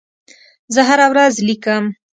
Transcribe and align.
زه 0.73 0.81
هره 0.89 1.05
ورځ 1.11 1.33
لیکم. 1.47 1.83